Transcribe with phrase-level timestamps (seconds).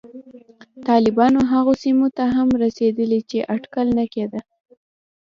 [0.89, 4.41] طالبان هغو سیمو ته هم رسېدلي چې اټکل نه کېده